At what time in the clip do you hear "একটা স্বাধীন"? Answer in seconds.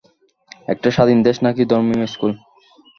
0.67-1.19